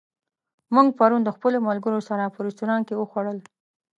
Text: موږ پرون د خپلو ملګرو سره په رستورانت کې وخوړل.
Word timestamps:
موږ 0.73 0.87
پرون 0.97 1.21
د 1.23 1.29
خپلو 1.35 1.57
ملګرو 1.67 1.99
سره 2.09 2.23
په 2.33 2.39
رستورانت 2.47 2.83
کې 2.87 2.95
وخوړل. 2.97 3.37